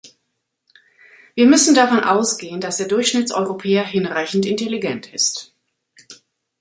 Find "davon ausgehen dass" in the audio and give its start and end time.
1.75-2.77